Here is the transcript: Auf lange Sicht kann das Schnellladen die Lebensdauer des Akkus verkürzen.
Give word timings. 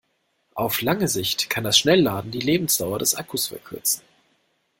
Auf 0.55 0.81
lange 0.81 1.07
Sicht 1.07 1.51
kann 1.51 1.63
das 1.63 1.77
Schnellladen 1.77 2.31
die 2.31 2.39
Lebensdauer 2.39 2.97
des 2.97 3.13
Akkus 3.13 3.49
verkürzen. 3.49 4.01